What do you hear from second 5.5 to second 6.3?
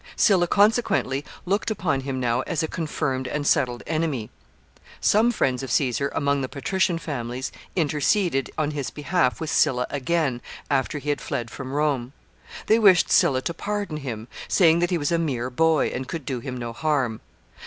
of Caesar